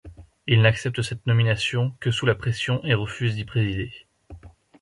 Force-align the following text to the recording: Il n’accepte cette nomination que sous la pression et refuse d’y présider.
Il 0.47 0.63
n’accepte 0.63 1.03
cette 1.03 1.27
nomination 1.27 1.93
que 1.99 2.09
sous 2.09 2.25
la 2.25 2.33
pression 2.33 2.83
et 2.83 2.95
refuse 2.95 3.35
d’y 3.35 3.45
présider. 3.45 3.93